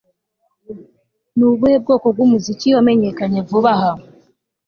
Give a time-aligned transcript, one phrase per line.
[1.35, 3.91] Ni ubuhe bwoko bwumuziki wamenyekanye vuba aha